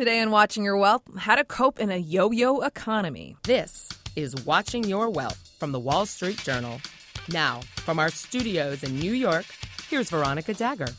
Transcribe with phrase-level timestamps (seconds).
[0.00, 3.36] Today on Watching Your Wealth, how to cope in a yo yo economy.
[3.42, 3.86] This
[4.16, 6.80] is Watching Your Wealth from the Wall Street Journal.
[7.30, 9.44] Now, from our studios in New York,
[9.90, 10.94] here's Veronica Dagher.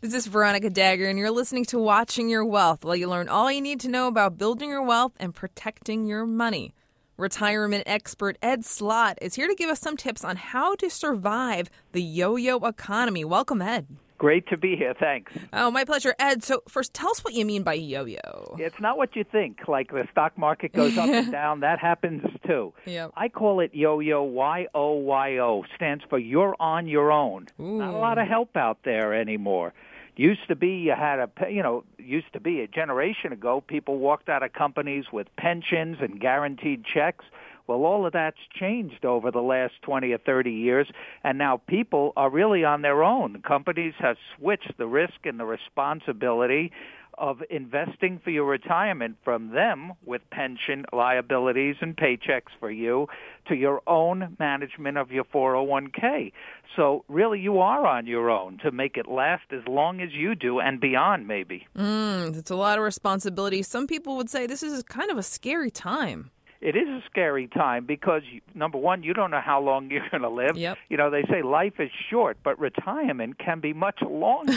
[0.00, 3.52] This is Veronica Dagher, and you're listening to Watching Your Wealth, while you learn all
[3.52, 6.72] you need to know about building your wealth and protecting your money.
[7.18, 11.68] Retirement expert Ed Slott is here to give us some tips on how to survive
[11.92, 13.22] the yo yo economy.
[13.22, 13.86] Welcome, Ed.
[14.20, 14.92] Great to be here.
[14.92, 15.32] Thanks.
[15.50, 16.14] Oh, my pleasure.
[16.18, 18.54] Ed, so first, tell us what you mean by yo yo.
[18.58, 19.66] It's not what you think.
[19.66, 22.74] Like the stock market goes up and down, that happens too.
[22.84, 23.12] Yep.
[23.16, 27.46] I call it yo yo, Y O Y O, stands for you're on your own.
[27.58, 27.78] Ooh.
[27.78, 29.72] Not a lot of help out there anymore.
[30.16, 33.96] Used to be you had a you know used to be a generation ago people
[33.96, 37.24] walked out of companies with pensions and guaranteed checks.
[37.70, 40.88] Well, all of that's changed over the last 20 or 30 years,
[41.22, 43.42] and now people are really on their own.
[43.46, 46.72] Companies have switched the risk and the responsibility
[47.16, 53.06] of investing for your retirement from them with pension liabilities and paychecks for you
[53.46, 56.32] to your own management of your 401k.
[56.74, 60.34] So really you are on your own to make it last as long as you
[60.34, 61.68] do and beyond maybe.
[61.78, 63.62] Mm, it's a lot of responsibility.
[63.62, 67.48] Some people would say this is kind of a scary time it is a scary
[67.48, 68.22] time because
[68.54, 70.56] number one, you don't know how long you're going to live.
[70.56, 70.78] Yep.
[70.88, 74.52] You know, they say life is short, but retirement can be much longer.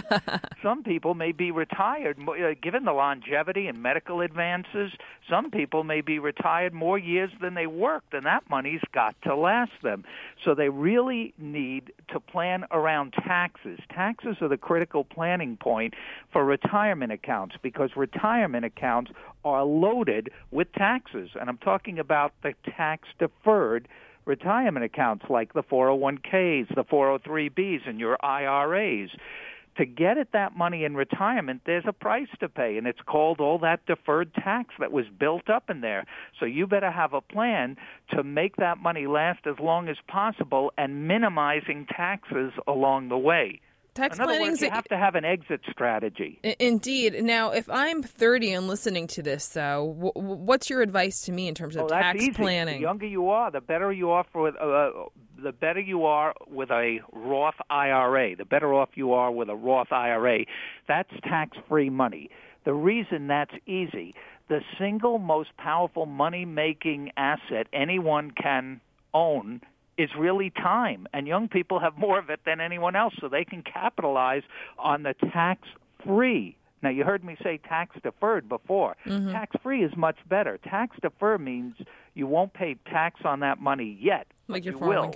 [0.62, 4.92] some people may be retired, uh, given the longevity and medical advances.
[5.28, 9.36] Some people may be retired more years than they worked, and that money's got to
[9.36, 10.04] last them.
[10.44, 13.78] So they really need to plan around taxes.
[13.90, 15.94] Taxes are the critical planning point
[16.32, 19.10] for retirement accounts because retirement accounts
[19.44, 21.27] are loaded with taxes.
[21.38, 23.88] And I'm talking about the tax deferred
[24.24, 29.10] retirement accounts like the 401ks, the 403bs, and your IRAs.
[29.78, 33.40] To get at that money in retirement, there's a price to pay, and it's called
[33.40, 36.04] all that deferred tax that was built up in there.
[36.40, 37.76] So you better have a plan
[38.10, 43.60] to make that money last as long as possible and minimizing taxes along the way.
[43.98, 46.38] Tax planning you have to have an exit strategy.
[46.60, 47.24] Indeed.
[47.24, 51.54] Now, if I'm 30 and listening to this, though, what's your advice to me in
[51.56, 52.30] terms of oh, tax easy.
[52.32, 52.76] planning?
[52.76, 55.08] The younger you are, the better you are for uh,
[55.42, 58.36] the better you are with a Roth IRA.
[58.36, 60.44] The better off you are with a Roth IRA.
[60.86, 62.30] That's tax-free money.
[62.64, 64.14] The reason that's easy,
[64.48, 68.80] the single most powerful money-making asset anyone can
[69.12, 69.60] own
[69.98, 71.06] is really time.
[71.12, 74.42] And young people have more of it than anyone else, so they can capitalize
[74.78, 75.68] on the tax
[76.06, 76.56] free.
[76.80, 78.96] Now, you heard me say tax deferred before.
[79.04, 79.32] Mm-hmm.
[79.32, 80.58] Tax free is much better.
[80.58, 81.74] Tax deferred means
[82.14, 84.28] you won't pay tax on that money yet.
[84.46, 85.12] Like your you will.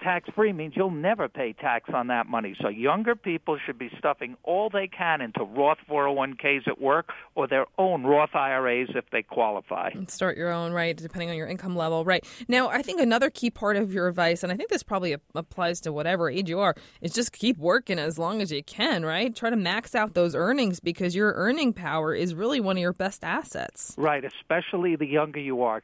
[0.00, 2.54] 401k tax free means you'll never pay tax on that money.
[2.60, 7.46] So younger people should be stuffing all they can into Roth 401ks at work or
[7.46, 9.90] their own Roth IRAs if they qualify.
[9.92, 12.04] And start your own, right, depending on your income level.
[12.04, 12.24] Right.
[12.48, 15.80] Now, I think another key part of your advice, and I think this probably applies
[15.82, 19.34] to whatever age you are, is just keep working as long as you can, right?
[19.34, 22.92] Try to max out those earnings because your earning power is really one of your
[22.92, 23.94] best assets.
[23.96, 25.82] Right, especially the younger you are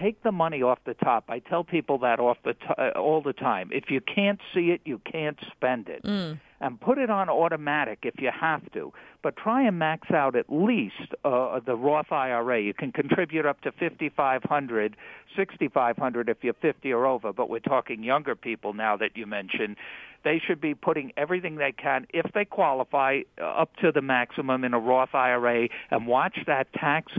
[0.00, 1.24] take the money off the top.
[1.28, 3.70] I tell people that off the t- uh, all the time.
[3.72, 6.02] If you can't see it, you can't spend it.
[6.04, 6.40] Mm.
[6.60, 10.46] And put it on automatic if you have to, but try and max out at
[10.48, 12.62] least uh, the Roth IRA.
[12.62, 14.96] You can contribute up to fifty five hundred,
[15.36, 17.32] sixty five hundred if you're 50 or over.
[17.32, 19.76] But we're talking younger people now that you mentioned
[20.26, 24.64] they should be putting everything they can, if they qualify, uh, up to the maximum
[24.64, 27.12] in a Roth IRA, and watch that tax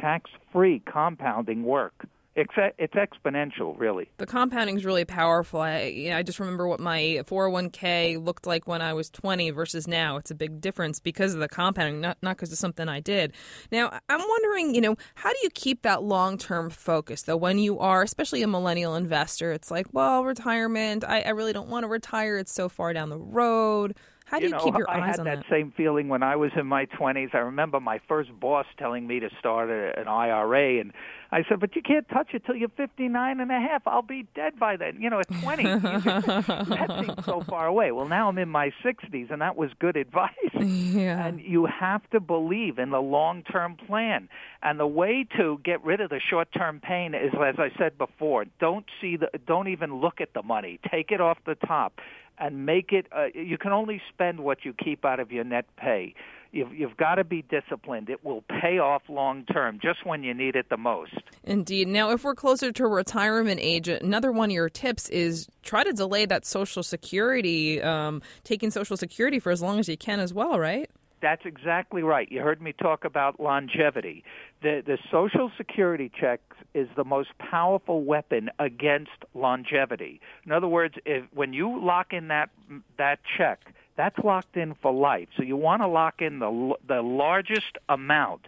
[0.00, 2.06] tax free compounding work
[2.38, 4.08] it's it's exponential, really.
[4.18, 5.60] The compounding is really powerful.
[5.60, 10.16] I I just remember what my 401k looked like when I was 20 versus now.
[10.18, 13.32] It's a big difference because of the compounding, not not because of something I did.
[13.72, 17.36] Now I'm wondering, you know, how do you keep that long term focus though?
[17.36, 21.04] When you are, especially a millennial investor, it's like, well, retirement.
[21.04, 22.38] I, I really don't want to retire.
[22.38, 23.96] It's so far down the road.
[24.30, 25.44] How do you, you know, keep your I eyes had on that, that?
[25.50, 27.34] same feeling when I was in my 20s.
[27.34, 30.92] I remember my first boss telling me to start a, an IRA, and
[31.32, 33.86] I said, "But you can't touch it till you're 59 and a half.
[33.86, 37.90] I'll be dead by then." You know, at 20, that seems so far away.
[37.90, 40.30] Well, now I'm in my 60s, and that was good advice.
[40.54, 41.26] Yeah.
[41.26, 44.28] And you have to believe in the long-term plan.
[44.62, 48.44] And the way to get rid of the short-term pain is, as I said before,
[48.60, 50.80] don't see the, don't even look at the money.
[50.90, 52.00] Take it off the top
[52.40, 53.06] and make it.
[53.14, 56.14] Uh, you can only spend what you keep out of your net pay.
[56.50, 58.08] You've, you've got to be disciplined.
[58.08, 61.12] It will pay off long term, just when you need it the most.
[61.44, 61.88] Indeed.
[61.88, 65.92] Now, if we're closer to retirement age, another one of your tips is try to
[65.92, 70.32] delay that Social Security, um, taking Social Security for as long as you can as
[70.32, 70.90] well, right?
[71.20, 72.30] That's exactly right.
[72.30, 74.24] You heard me talk about longevity.
[74.62, 76.40] The the social security check
[76.74, 80.20] is the most powerful weapon against longevity.
[80.44, 82.50] In other words, if when you lock in that
[82.96, 83.60] that check,
[83.96, 85.28] that's locked in for life.
[85.36, 88.46] So you want to lock in the the largest amount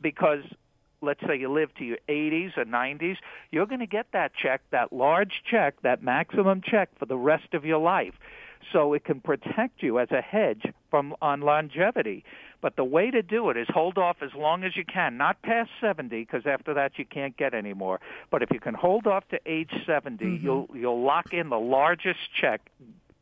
[0.00, 0.44] because
[1.04, 3.16] let's say you live to your 80s or 90s,
[3.50, 7.52] you're going to get that check, that large check, that maximum check for the rest
[7.52, 8.14] of your life.
[8.72, 12.24] So it can protect you as a hedge from on longevity.
[12.60, 15.42] But the way to do it is hold off as long as you can, not
[15.42, 18.00] past 70 because after that you can't get any more.
[18.30, 20.44] But if you can hold off to age 70, mm-hmm.
[20.44, 22.62] you'll you'll lock in the largest check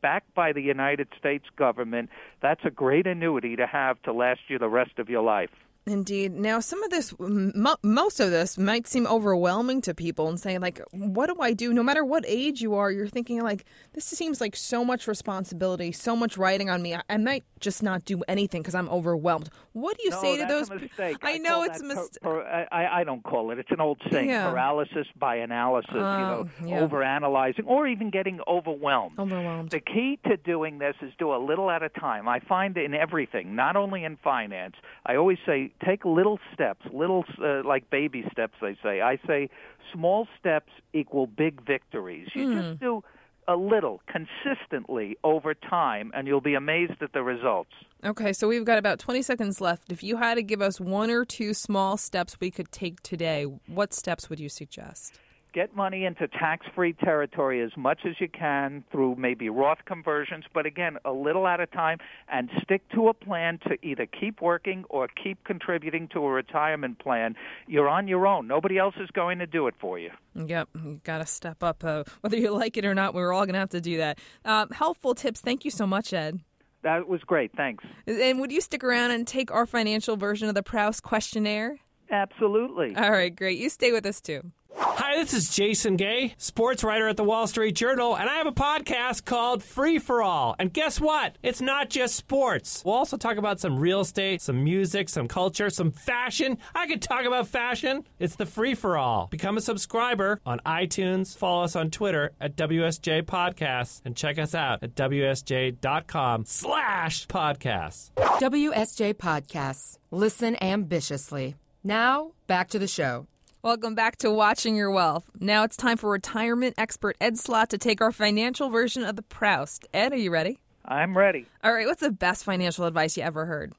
[0.01, 2.09] backed by the United States government.
[2.41, 5.49] That's a great annuity to have to last you the rest of your life.
[5.85, 6.31] Indeed.
[6.31, 10.81] Now, some of this, most of this might seem overwhelming to people and saying, like,
[10.91, 11.73] what do I do?
[11.73, 15.91] No matter what age you are, you're thinking, like, this seems like so much responsibility,
[15.91, 16.95] so much writing on me.
[17.09, 19.49] I might just not do anything because I'm overwhelmed.
[19.73, 20.69] What do you no, say to those?
[20.69, 20.87] people?
[20.99, 22.23] I, I know it's a mistake.
[22.23, 23.59] I, I don't call it.
[23.59, 24.49] It's an old saying yeah.
[24.49, 26.79] paralysis by analysis, you know, oh, yeah.
[26.79, 29.19] overanalyzing, or even getting overwhelmed.
[29.19, 29.71] Overwhelmed.
[29.71, 32.29] The key to doing this is do a little at a time.
[32.29, 34.75] I find in everything, not only in finance,
[35.05, 38.53] I always say, take little steps, little uh, like baby steps.
[38.61, 39.01] They say.
[39.01, 39.49] I say
[39.93, 42.29] small steps equal big victories.
[42.33, 42.61] You mm.
[42.61, 43.03] just do
[43.47, 47.71] a little consistently over time, and you'll be amazed at the results.
[48.03, 49.91] Okay, so we've got about 20 seconds left.
[49.91, 53.43] If you had to give us one or two small steps we could take today,
[53.67, 55.19] what steps would you suggest?
[55.53, 60.45] Get money into tax free territory as much as you can through maybe Roth conversions,
[60.53, 64.41] but again, a little at a time, and stick to a plan to either keep
[64.41, 67.35] working or keep contributing to a retirement plan.
[67.67, 68.47] You're on your own.
[68.47, 70.09] Nobody else is going to do it for you.
[70.35, 71.83] Yep, you've got to step up.
[71.83, 74.19] Uh, whether you like it or not, we're all going to have to do that.
[74.43, 75.39] Uh, helpful tips.
[75.39, 76.39] Thank you so much, Ed.
[76.81, 77.51] That was great.
[77.55, 77.83] Thanks.
[78.07, 81.77] And would you stick around and take our financial version of the Proust questionnaire?
[82.09, 82.95] Absolutely.
[82.95, 83.57] All right, great.
[83.57, 84.51] You stay with us too.
[84.75, 88.47] Hi, this is Jason Gay, sports writer at the Wall Street Journal, and I have
[88.47, 90.55] a podcast called Free for All.
[90.57, 91.37] And guess what?
[91.43, 92.81] It's not just sports.
[92.83, 96.57] We'll also talk about some real estate, some music, some culture, some fashion.
[96.73, 98.03] I could talk about fashion.
[98.19, 99.27] It's the Free for All.
[99.27, 104.55] Become a subscriber on iTunes, follow us on Twitter at WSJ Podcasts, and check us
[104.55, 108.11] out at WSJ.com slash podcasts.
[108.17, 109.97] WSJ Podcasts.
[110.11, 111.55] Listen ambitiously.
[111.83, 113.27] Now, back to the show.
[113.63, 115.31] Welcome back to Watching Your Wealth.
[115.39, 119.21] Now it's time for retirement expert Ed Slott to take our financial version of the
[119.21, 119.87] Proust.
[119.93, 120.59] Ed, are you ready?
[120.83, 121.45] I'm ready.
[121.63, 123.71] All right, what's the best financial advice you ever heard?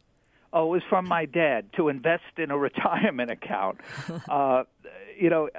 [0.54, 3.78] Oh, it was from my dad to invest in a retirement account.
[4.26, 4.62] uh,
[5.20, 5.50] you know,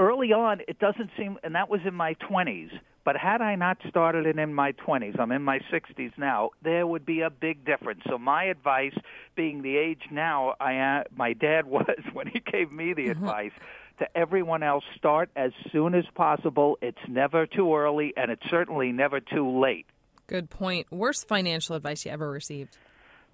[0.00, 2.70] early on, it doesn't seem, and that was in my 20s
[3.04, 6.86] but had I not started it in my 20s, I'm in my 60s now, there
[6.86, 8.00] would be a big difference.
[8.08, 8.94] So my advice,
[9.36, 13.24] being the age now I am, my dad was when he gave me the mm-hmm.
[13.24, 13.52] advice,
[13.98, 16.78] to everyone else, start as soon as possible.
[16.82, 19.86] It's never too early, and it's certainly never too late.
[20.26, 20.90] Good point.
[20.90, 22.76] Worst financial advice you ever received?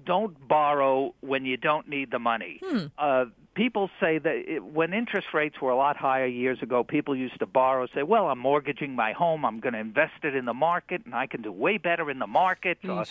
[0.04, 2.60] Don't borrow when you don't need the money.
[2.64, 2.86] Hmm.
[2.98, 3.24] Uh,
[3.54, 7.38] people say that it, when interest rates were a lot higher years ago, people used
[7.40, 9.44] to borrow, say, "Well, I'm mortgaging my home.
[9.44, 12.18] I'm going to invest it in the market, and I can do way better in
[12.18, 13.04] the market." Or,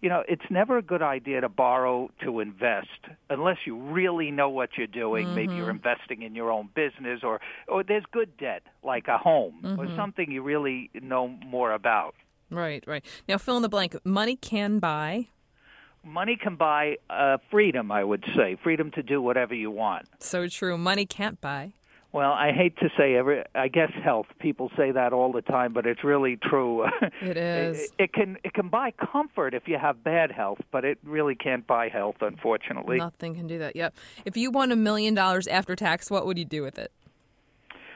[0.00, 2.88] you know, it's never a good idea to borrow to invest
[3.30, 5.26] unless you really know what you're doing.
[5.26, 5.34] Mm-hmm.
[5.34, 9.60] Maybe you're investing in your own business, or or there's good debt like a home
[9.62, 9.80] mm-hmm.
[9.80, 12.14] or something you really know more about.
[12.50, 13.04] Right, right.
[13.28, 13.96] Now, fill in the blank.
[14.04, 15.28] Money can buy
[16.04, 20.06] money can buy uh, freedom, I would say, freedom to do whatever you want.
[20.20, 20.76] So true.
[20.78, 21.72] Money can't buy.
[22.12, 23.42] Well, I hate to say every.
[23.54, 24.26] I guess health.
[24.38, 26.86] People say that all the time, but it's really true.
[27.22, 27.80] It is.
[27.80, 31.34] it, it can it can buy comfort if you have bad health, but it really
[31.34, 32.98] can't buy health, unfortunately.
[32.98, 33.76] Nothing can do that.
[33.76, 33.94] Yep.
[34.26, 36.92] If you won a million dollars after tax, what would you do with it?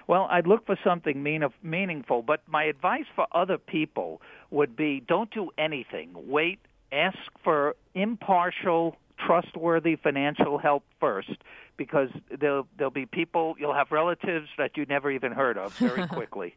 [0.07, 5.03] Well, I'd look for something mean, meaningful, but my advice for other people would be
[5.07, 6.11] don't do anything.
[6.15, 6.61] Wait
[6.93, 11.33] ask for impartial, trustworthy financial help first
[11.77, 16.07] because there'll there'll be people you'll have relatives that you never even heard of very
[16.09, 16.55] quickly.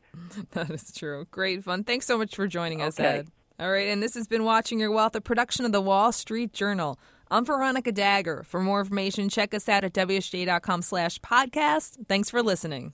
[0.51, 1.25] that is true.
[1.31, 1.83] Great fun.
[1.83, 3.19] Thanks so much for joining us, okay.
[3.19, 3.27] Ed.
[3.59, 6.53] All right, and this has been Watching Your Wealth, a production of the Wall Street
[6.53, 6.98] Journal.
[7.29, 8.45] I'm Veronica Dagher.
[8.45, 12.07] For more information, check us out at WSJ.com slash podcast.
[12.07, 12.93] Thanks for listening.